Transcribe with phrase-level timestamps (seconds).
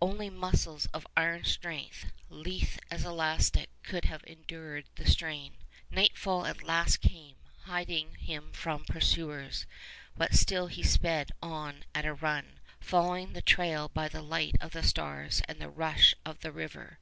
[0.00, 5.56] Only muscles of iron strength, lithe as elastic, could have endured the strain.
[5.90, 9.66] Nightfall at last came, hiding him from pursuers;
[10.16, 14.70] but still he sped on at a run, following the trail by the light of
[14.70, 17.00] the stars and the rush of the river.